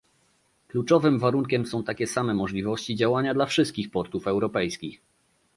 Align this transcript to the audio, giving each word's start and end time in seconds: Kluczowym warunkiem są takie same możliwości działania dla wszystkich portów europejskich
Kluczowym 0.67 1.19
warunkiem 1.19 1.65
są 1.65 1.83
takie 1.83 2.07
same 2.07 2.33
możliwości 2.33 2.95
działania 2.95 3.33
dla 3.33 3.45
wszystkich 3.45 3.91
portów 3.91 4.27
europejskich 4.27 5.01